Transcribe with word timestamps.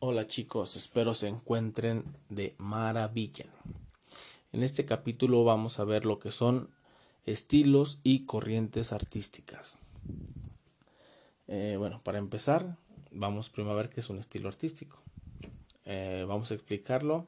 Hola 0.00 0.28
chicos, 0.28 0.76
espero 0.76 1.12
se 1.12 1.26
encuentren 1.26 2.04
de 2.28 2.54
maravilla. 2.58 3.46
En 4.52 4.62
este 4.62 4.84
capítulo 4.84 5.42
vamos 5.42 5.80
a 5.80 5.84
ver 5.84 6.04
lo 6.04 6.20
que 6.20 6.30
son 6.30 6.70
estilos 7.26 7.98
y 8.04 8.24
corrientes 8.24 8.92
artísticas. 8.92 9.76
Eh, 11.48 11.74
bueno, 11.78 12.00
para 12.04 12.18
empezar, 12.18 12.76
vamos 13.10 13.50
primero 13.50 13.72
a 13.72 13.76
ver 13.76 13.90
qué 13.90 13.98
es 13.98 14.08
un 14.08 14.20
estilo 14.20 14.48
artístico. 14.48 15.02
Eh, 15.84 16.24
vamos 16.28 16.52
a 16.52 16.54
explicarlo 16.54 17.26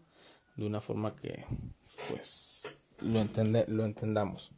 de 0.54 0.64
una 0.64 0.80
forma 0.80 1.16
que 1.16 1.44
pues 2.08 2.78
lo, 3.00 3.20
lo 3.66 3.84
entendamos. 3.84 4.52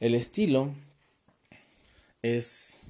El 0.00 0.14
estilo 0.14 0.72
es 2.22 2.86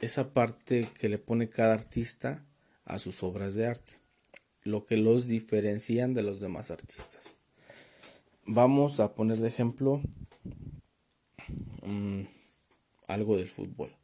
esa 0.00 0.32
parte 0.32 0.88
que 0.98 1.10
le 1.10 1.18
pone 1.18 1.50
cada 1.50 1.74
artista 1.74 2.42
a 2.84 2.98
sus 2.98 3.22
obras 3.22 3.54
de 3.54 3.66
arte, 3.66 3.94
lo 4.62 4.84
que 4.84 4.96
los 4.96 5.26
diferencian 5.26 6.14
de 6.14 6.22
los 6.22 6.40
demás 6.40 6.70
artistas. 6.70 7.36
Vamos 8.46 9.00
a 9.00 9.14
poner 9.14 9.38
de 9.38 9.48
ejemplo 9.48 10.02
mm, 11.82 12.22
algo 13.06 13.36
del 13.36 13.48
fútbol. 13.48 13.96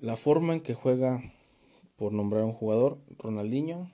La 0.00 0.16
forma 0.16 0.54
en 0.54 0.60
que 0.60 0.74
juega, 0.74 1.22
por 1.96 2.12
nombrar 2.12 2.44
un 2.44 2.52
jugador, 2.52 3.00
Ronaldinho, 3.18 3.90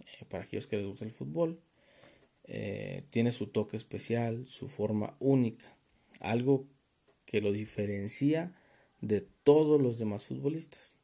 eh, 0.00 0.24
para 0.28 0.44
aquellos 0.44 0.66
que 0.66 0.76
les 0.76 0.86
gusta 0.86 1.04
el 1.04 1.10
fútbol, 1.10 1.60
eh, 2.44 3.04
tiene 3.10 3.32
su 3.32 3.46
toque 3.46 3.76
especial, 3.76 4.46
su 4.46 4.68
forma 4.68 5.16
única, 5.18 5.76
algo 6.18 6.66
que 7.24 7.40
lo 7.40 7.52
diferencia 7.52 8.54
de 9.00 9.20
todos 9.20 9.80
los 9.80 9.98
demás 9.98 10.24
futbolistas. 10.24 10.96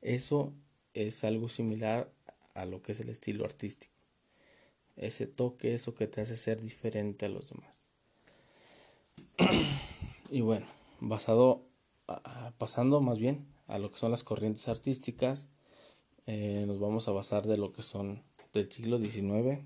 Eso 0.00 0.52
es 0.94 1.24
algo 1.24 1.48
similar 1.48 2.12
a 2.54 2.64
lo 2.64 2.82
que 2.82 2.92
es 2.92 3.00
el 3.00 3.08
estilo 3.08 3.44
artístico. 3.44 3.92
Ese 4.96 5.26
toque, 5.26 5.74
eso 5.74 5.94
que 5.94 6.06
te 6.06 6.20
hace 6.20 6.36
ser 6.36 6.60
diferente 6.60 7.26
a 7.26 7.28
los 7.28 7.50
demás. 7.50 7.80
y 10.30 10.40
bueno, 10.40 10.66
basado, 11.00 11.62
pasando 12.58 13.00
más 13.00 13.18
bien 13.18 13.46
a 13.66 13.78
lo 13.78 13.90
que 13.90 13.98
son 13.98 14.10
las 14.10 14.24
corrientes 14.24 14.68
artísticas, 14.68 15.48
eh, 16.26 16.64
nos 16.66 16.80
vamos 16.80 17.08
a 17.08 17.12
basar 17.12 17.46
de 17.46 17.56
lo 17.56 17.72
que 17.72 17.82
son 17.82 18.22
del 18.52 18.70
siglo 18.70 18.98
XIX 18.98 19.60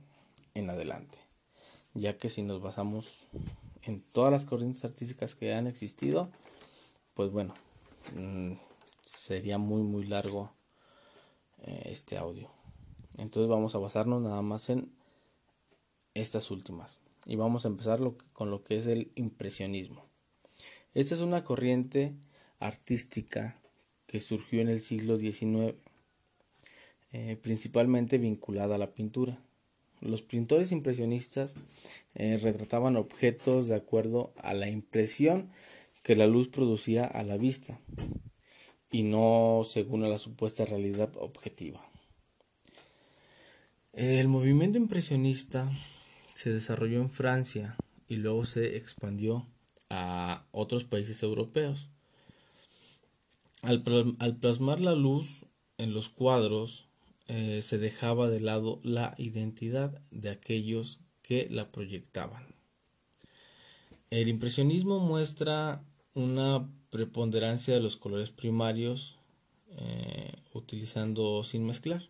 en 0.54 0.70
adelante. 0.70 1.18
Ya 1.94 2.18
que 2.18 2.28
si 2.28 2.42
nos 2.42 2.60
basamos 2.60 3.26
en 3.82 4.02
todas 4.02 4.32
las 4.32 4.44
corrientes 4.44 4.84
artísticas 4.84 5.34
que 5.34 5.54
han 5.54 5.66
existido, 5.66 6.30
pues 7.14 7.30
bueno, 7.30 7.54
mm, 8.16 8.52
sería 9.02 9.58
muy 9.58 9.82
muy 9.82 10.04
largo 10.04 10.52
eh, 11.62 11.82
este 11.86 12.16
audio. 12.16 12.50
Entonces 13.18 13.48
vamos 13.48 13.74
a 13.74 13.78
basarnos 13.78 14.22
nada 14.22 14.42
más 14.42 14.70
en 14.70 14.92
estas 16.14 16.50
últimas. 16.50 17.00
Y 17.26 17.36
vamos 17.36 17.64
a 17.64 17.68
empezar 17.68 18.00
con 18.32 18.50
lo 18.50 18.64
que 18.64 18.76
es 18.76 18.86
el 18.86 19.12
impresionismo. 19.14 20.06
Esta 20.94 21.14
es 21.14 21.20
una 21.20 21.44
corriente 21.44 22.14
artística 22.58 23.60
que 24.06 24.20
surgió 24.20 24.60
en 24.60 24.68
el 24.68 24.80
siglo 24.80 25.18
XIX, 25.18 25.74
eh, 27.12 27.36
principalmente 27.40 28.18
vinculada 28.18 28.74
a 28.74 28.78
la 28.78 28.92
pintura. 28.92 29.38
Los 30.00 30.22
pintores 30.22 30.72
impresionistas 30.72 31.54
eh, 32.14 32.38
retrataban 32.42 32.96
objetos 32.96 33.68
de 33.68 33.76
acuerdo 33.76 34.32
a 34.36 34.52
la 34.52 34.68
impresión 34.68 35.50
que 36.02 36.16
la 36.16 36.26
luz 36.26 36.48
producía 36.48 37.04
a 37.04 37.22
la 37.22 37.36
vista 37.36 37.80
y 38.92 39.02
no 39.02 39.62
según 39.64 40.08
la 40.08 40.18
supuesta 40.18 40.64
realidad 40.64 41.10
objetiva. 41.16 41.80
El 43.92 44.28
movimiento 44.28 44.78
impresionista 44.78 45.70
se 46.34 46.50
desarrolló 46.50 47.00
en 47.00 47.10
Francia 47.10 47.76
y 48.06 48.16
luego 48.16 48.44
se 48.46 48.76
expandió 48.76 49.46
a 49.90 50.46
otros 50.52 50.84
países 50.84 51.22
europeos. 51.22 51.88
Al, 53.62 53.82
plasmar 53.82 54.80
la 54.80 54.94
luz 54.94 55.46
en 55.78 55.94
los 55.94 56.08
cuadros, 56.08 56.88
eh, 57.28 57.60
se 57.62 57.78
dejaba 57.78 58.28
de 58.28 58.40
lado 58.40 58.80
la 58.82 59.14
identidad 59.18 60.02
de 60.10 60.30
aquellos 60.30 61.00
que 61.22 61.48
la 61.50 61.70
proyectaban. 61.70 62.54
El 64.10 64.28
impresionismo 64.28 65.00
muestra 65.00 65.84
una 66.14 66.68
preponderancia 66.90 67.74
de 67.74 67.80
los 67.80 67.96
colores 67.96 68.30
primarios 68.30 69.18
eh, 69.70 70.32
utilizando 70.52 71.42
sin 71.42 71.66
mezclar. 71.66 72.02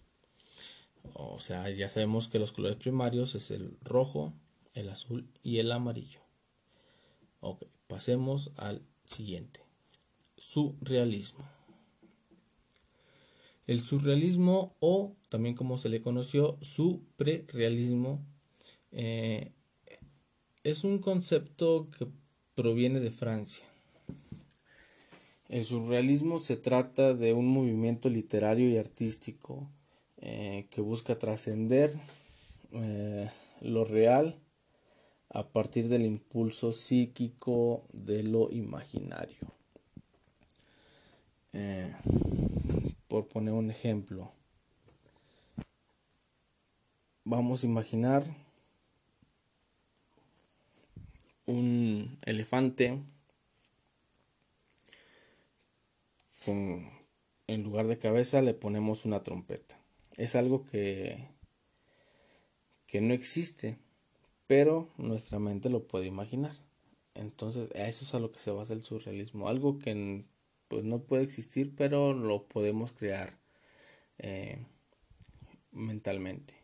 O 1.15 1.41
sea, 1.41 1.69
ya 1.71 1.89
sabemos 1.89 2.29
que 2.29 2.39
los 2.39 2.53
colores 2.53 2.77
primarios 2.77 3.35
es 3.35 3.51
el 3.51 3.77
rojo, 3.83 4.33
el 4.75 4.89
azul 4.89 5.29
y 5.43 5.59
el 5.59 5.71
amarillo. 5.73 6.21
Ok, 7.41 7.65
pasemos 7.87 8.53
al 8.57 8.83
siguiente. 9.05 9.61
Surrealismo. 10.37 11.49
El 13.67 13.81
surrealismo 13.81 14.75
o 14.81 15.15
también 15.29 15.55
como 15.55 15.79
se 15.79 15.89
le 15.89 16.01
conoció, 16.01 16.59
su 16.61 17.05
prerealismo 17.17 18.25
eh, 18.91 19.53
es 20.65 20.85
un 20.85 20.99
concepto 20.99 21.89
que 21.97 22.09
proviene 22.55 23.01
de 23.01 23.13
Francia 23.13 23.72
el 25.53 25.67
surrealismo 25.67 26.39
se 26.39 26.57
trata 26.57 27.13
de 27.13 27.35
un 27.35 27.47
movimiento 27.47 28.09
literario 28.09 28.71
y 28.71 28.79
artístico 28.79 29.69
eh, 30.17 30.67
que 30.71 30.81
busca 30.81 31.19
trascender 31.19 31.93
eh, 32.73 33.29
lo 33.61 33.85
real 33.85 34.41
a 35.29 35.47
partir 35.47 35.91
del 35.91 36.07
impulso 36.07 36.73
psíquico 36.73 37.85
de 37.93 38.23
lo 38.23 38.51
imaginario. 38.51 39.53
Eh, 41.53 41.95
por 43.07 43.29
poner 43.29 43.53
un 43.53 43.71
ejemplo, 43.71 44.33
vamos 47.25 47.63
a 47.63 47.67
imaginar 47.67 48.25
un 51.45 52.17
elefante 52.25 53.03
en 56.47 57.63
lugar 57.63 57.87
de 57.87 57.99
cabeza 57.99 58.43
le 58.43 58.55
ponemos 58.55 59.05
una 59.05 59.23
trompeta. 59.23 59.79
Es 60.17 60.37
algo 60.37 60.65
que, 60.65 61.29
que 62.87 63.01
no 63.01 63.15
existe, 63.15 63.79
pero 64.47 64.91
nuestra 64.99 65.39
mente 65.39 65.71
lo 65.71 65.87
puede 65.87 66.07
imaginar. 66.07 66.57
Entonces, 67.15 67.71
a 67.75 67.89
eso 67.89 68.05
es 68.05 68.15
a 68.15 68.19
lo 68.19 68.33
que 68.33 68.41
se 68.41 68.51
basa 68.51 68.73
el 68.75 68.83
surrealismo. 68.83 69.49
Algo 69.49 69.79
que 69.79 70.25
pues, 70.69 70.85
no 70.85 71.03
puede 71.03 71.23
existir, 71.23 71.75
pero 71.77 72.15
lo 72.15 72.45
podemos 72.45 72.93
crear 72.93 73.39
eh, 74.19 74.65
mentalmente. 75.71 76.55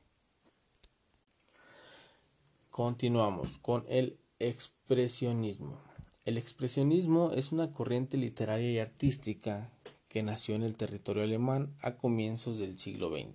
Continuamos 2.70 3.58
con 3.58 3.84
el 3.88 4.18
expresionismo. 4.38 5.87
El 6.28 6.36
expresionismo 6.36 7.32
es 7.32 7.52
una 7.52 7.72
corriente 7.72 8.18
literaria 8.18 8.70
y 8.70 8.78
artística 8.78 9.72
que 10.10 10.22
nació 10.22 10.56
en 10.56 10.62
el 10.62 10.76
territorio 10.76 11.22
alemán 11.22 11.74
a 11.80 11.96
comienzos 11.96 12.58
del 12.58 12.78
siglo 12.78 13.08
XX, 13.08 13.32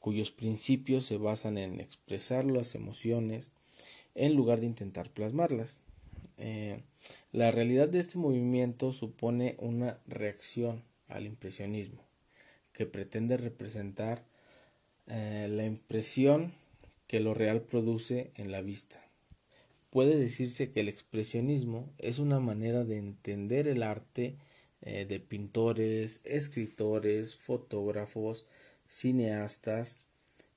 cuyos 0.00 0.32
principios 0.32 1.06
se 1.06 1.18
basan 1.18 1.56
en 1.56 1.78
expresar 1.78 2.46
las 2.46 2.74
emociones 2.74 3.52
en 4.16 4.34
lugar 4.34 4.58
de 4.58 4.66
intentar 4.66 5.08
plasmarlas. 5.10 5.78
Eh, 6.36 6.82
la 7.30 7.52
realidad 7.52 7.88
de 7.88 8.00
este 8.00 8.18
movimiento 8.18 8.92
supone 8.92 9.54
una 9.60 10.00
reacción 10.08 10.82
al 11.06 11.26
impresionismo, 11.26 12.02
que 12.72 12.86
pretende 12.86 13.36
representar 13.36 14.24
eh, 15.06 15.46
la 15.48 15.64
impresión 15.64 16.54
que 17.06 17.20
lo 17.20 17.34
real 17.34 17.60
produce 17.60 18.32
en 18.34 18.50
la 18.50 18.62
vista 18.62 19.09
puede 19.90 20.16
decirse 20.16 20.70
que 20.70 20.80
el 20.80 20.88
expresionismo 20.88 21.92
es 21.98 22.18
una 22.18 22.40
manera 22.40 22.84
de 22.84 22.96
entender 22.96 23.66
el 23.68 23.82
arte 23.82 24.36
eh, 24.82 25.04
de 25.04 25.20
pintores, 25.20 26.20
escritores, 26.24 27.36
fotógrafos, 27.36 28.46
cineastas 28.88 30.00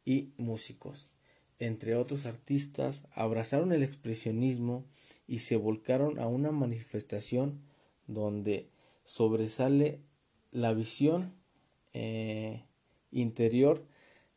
y 0.05 0.29
músicos. 0.37 1.09
Entre 1.59 1.95
otros 1.95 2.25
artistas, 2.25 3.07
abrazaron 3.13 3.71
el 3.71 3.83
expresionismo 3.83 4.85
y 5.27 5.39
se 5.39 5.55
volcaron 5.55 6.19
a 6.19 6.27
una 6.27 6.51
manifestación 6.51 7.59
donde 8.07 8.69
sobresale 9.03 9.99
la 10.51 10.73
visión 10.73 11.33
eh, 11.93 12.63
interior 13.11 13.85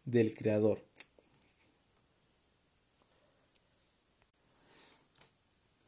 del 0.04 0.34
creador, 0.34 0.84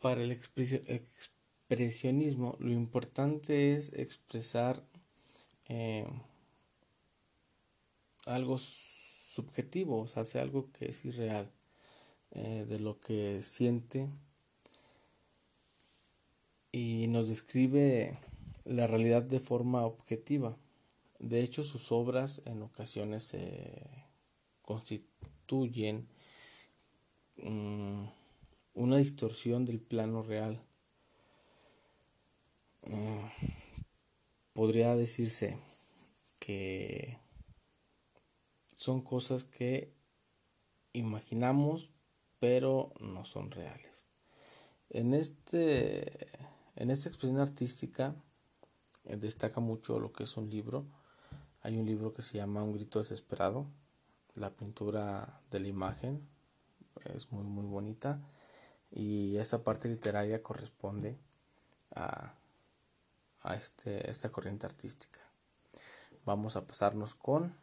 Para 0.08 0.22
el 0.22 0.32
expresionismo 0.32 2.56
lo 2.60 2.72
importante 2.72 3.74
es 3.74 3.92
expresar 3.92 4.82
eh, 5.68 6.06
algo 8.24 8.56
subjetivo, 8.56 10.00
o 10.00 10.08
sea, 10.08 10.22
hace 10.22 10.40
algo 10.40 10.72
que 10.72 10.86
es 10.86 11.04
irreal, 11.04 11.50
eh, 12.30 12.64
de 12.66 12.80
lo 12.80 12.98
que 13.00 13.42
siente 13.42 14.08
y 16.72 17.06
nos 17.08 17.28
describe 17.28 18.16
la 18.64 18.86
realidad 18.86 19.24
de 19.24 19.40
forma 19.40 19.84
objetiva. 19.84 20.56
De 21.18 21.42
hecho, 21.42 21.64
sus 21.64 21.92
obras 21.92 22.40
en 22.46 22.62
ocasiones 22.62 23.24
se 23.24 23.90
constituyen 24.62 26.08
mm, 27.36 28.17
una 28.78 28.98
distorsión 28.98 29.64
del 29.64 29.80
plano 29.80 30.22
real. 30.22 30.62
Mm, 32.86 33.26
podría 34.52 34.94
decirse 34.94 35.58
que 36.38 37.18
son 38.76 39.02
cosas 39.02 39.44
que 39.44 39.92
imaginamos 40.92 41.90
pero 42.38 42.92
no 43.00 43.24
son 43.24 43.50
reales. 43.50 44.06
En 44.90 45.12
este 45.12 46.28
en 46.76 46.90
esta 46.92 47.08
expresión 47.08 47.40
artística 47.40 48.14
eh, 49.04 49.16
destaca 49.16 49.60
mucho 49.60 49.98
lo 49.98 50.12
que 50.12 50.22
es 50.22 50.36
un 50.36 50.48
libro. 50.50 50.86
Hay 51.62 51.76
un 51.76 51.86
libro 51.86 52.14
que 52.14 52.22
se 52.22 52.38
llama 52.38 52.62
Un 52.62 52.74
grito 52.74 53.00
desesperado. 53.00 53.66
La 54.36 54.50
pintura 54.50 55.40
de 55.50 55.58
la 55.58 55.66
imagen 55.66 56.28
es 57.16 57.32
muy 57.32 57.42
muy 57.42 57.66
bonita 57.66 58.22
y 58.90 59.36
esa 59.36 59.62
parte 59.62 59.88
literaria 59.88 60.42
corresponde 60.42 61.18
a, 61.94 62.34
a 63.42 63.54
este, 63.54 64.10
esta 64.10 64.30
corriente 64.30 64.66
artística. 64.66 65.18
Vamos 66.24 66.56
a 66.56 66.66
pasarnos 66.66 67.14
con 67.14 67.54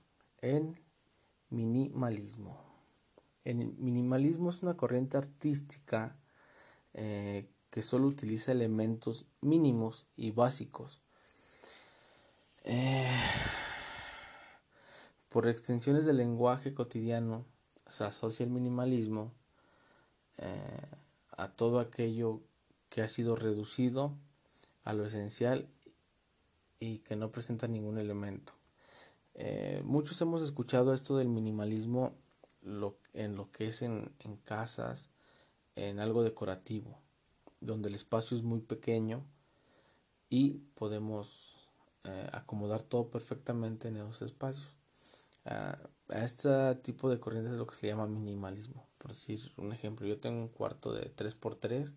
el 0.42 0.76
minimalismo. 1.50 2.58
El 3.44 3.74
minimalismo 3.78 4.50
es 4.50 4.64
una 4.64 4.76
corriente 4.76 5.18
artística 5.18 6.16
eh, 6.94 7.48
que 7.70 7.82
solo 7.82 8.08
utiliza 8.08 8.52
elementos 8.52 9.26
mínimos 9.42 10.08
y 10.16 10.32
básicos. 10.32 11.02
Eh, 12.64 13.12
por 15.30 15.48
extensiones 15.48 16.06
del 16.06 16.18
lenguaje 16.18 16.74
cotidiano 16.74 17.46
se 17.88 18.06
asocia 18.06 18.46
el 18.46 18.50
minimalismo 18.50 19.32
eh, 20.38 20.88
a 21.38 21.50
todo 21.50 21.80
aquello 21.80 22.42
que 22.90 23.02
ha 23.02 23.08
sido 23.08 23.36
reducido 23.36 24.14
a 24.84 24.94
lo 24.94 25.06
esencial 25.06 25.68
y 26.80 27.00
que 27.00 27.16
no 27.16 27.32
presenta 27.32 27.68
ningún 27.68 27.98
elemento. 27.98 28.54
Eh, 29.34 29.82
muchos 29.84 30.22
hemos 30.22 30.42
escuchado 30.42 30.94
esto 30.94 31.18
del 31.18 31.28
minimalismo 31.28 32.14
en 33.14 33.36
lo 33.36 33.52
que 33.52 33.68
es 33.68 33.82
en, 33.82 34.14
casas, 34.44 35.10
en 35.76 36.00
algo 36.00 36.24
decorativo, 36.24 36.98
donde 37.60 37.90
el 37.90 37.96
espacio 37.96 38.36
es 38.36 38.44
muy 38.44 38.62
pequeño 38.62 39.24
y 40.30 40.60
podemos 40.76 41.68
eh, 42.06 42.30
acomodar 42.32 42.82
todo 42.82 43.10
perfectamente 43.10 43.90
en 43.90 43.98
esos 43.98 44.22
espacios. 44.22 44.72
A 45.46 45.78
este 46.24 46.76
tipo 46.76 47.10
de 47.10 47.20
corrientes 47.20 47.54
es 47.54 47.58
lo 47.58 47.68
que 47.68 47.76
se 47.76 47.88
llama 47.88 48.08
minimalismo. 48.08 48.88
Por 48.98 49.12
decir 49.12 49.40
un 49.58 49.74
ejemplo, 49.74 50.08
yo 50.08 50.20
tengo 50.20 50.40
un 50.40 50.48
cuarto 50.50 50.94
de 50.94 51.16
3x3, 51.16 51.94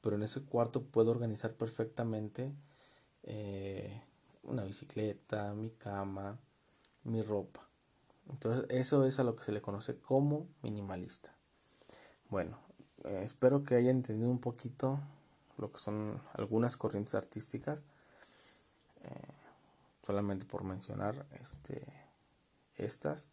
pero 0.00 0.16
en 0.16 0.22
ese 0.22 0.42
cuarto 0.42 0.84
puedo 0.84 1.10
organizar 1.10 1.54
perfectamente 1.54 2.52
eh, 3.22 4.02
una 4.42 4.64
bicicleta, 4.64 5.54
mi 5.54 5.70
cama, 5.70 6.38
mi 7.04 7.22
ropa. 7.22 7.68
Entonces 8.28 8.66
eso 8.68 9.04
es 9.06 9.18
a 9.18 9.24
lo 9.24 9.36
que 9.36 9.44
se 9.44 9.52
le 9.52 9.62
conoce 9.62 9.98
como 9.98 10.48
minimalista. 10.62 11.34
Bueno, 12.28 12.58
eh, 13.04 13.22
espero 13.24 13.62
que 13.64 13.74
hayan 13.74 13.96
entendido 13.96 14.30
un 14.30 14.40
poquito 14.40 15.00
lo 15.58 15.72
que 15.72 15.78
son 15.78 16.20
algunas 16.34 16.76
corrientes 16.76 17.14
artísticas. 17.14 17.84
Eh, 19.04 19.32
solamente 20.02 20.46
por 20.46 20.64
mencionar 20.64 21.26
este 21.40 21.82
estas 22.76 23.28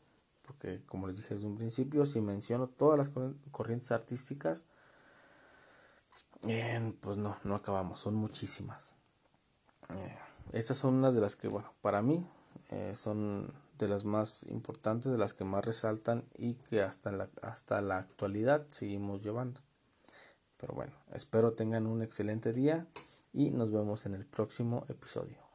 porque 0.49 0.81
como 0.87 1.05
les 1.05 1.17
dije 1.17 1.35
desde 1.35 1.45
un 1.45 1.55
principio, 1.55 2.07
si 2.07 2.21
menciono 2.21 2.67
todas 2.67 2.97
las 2.97 3.11
corrientes 3.51 3.91
artísticas, 3.91 4.65
pues 6.41 7.17
no, 7.17 7.37
no 7.43 7.53
acabamos, 7.53 7.99
son 7.99 8.15
muchísimas. 8.15 8.95
Eh, 9.93 10.17
estas 10.51 10.77
son 10.77 10.95
unas 10.95 11.13
de 11.13 11.21
las 11.21 11.35
que, 11.35 11.49
bueno, 11.49 11.71
para 11.81 12.01
mí 12.01 12.27
eh, 12.69 12.93
son 12.95 13.53
de 13.77 13.87
las 13.87 14.05
más 14.05 14.43
importantes, 14.47 15.11
de 15.11 15.19
las 15.19 15.35
que 15.35 15.43
más 15.43 15.63
resaltan 15.63 16.25
y 16.35 16.55
que 16.55 16.81
hasta 16.81 17.11
la, 17.11 17.29
hasta 17.43 17.79
la 17.81 17.99
actualidad 17.99 18.65
seguimos 18.71 19.21
llevando. 19.21 19.61
Pero 20.57 20.73
bueno, 20.73 20.93
espero 21.13 21.53
tengan 21.53 21.85
un 21.85 22.01
excelente 22.01 22.53
día 22.53 22.87
y 23.33 23.51
nos 23.51 23.71
vemos 23.71 24.07
en 24.07 24.15
el 24.15 24.25
próximo 24.25 24.83
episodio. 24.89 25.48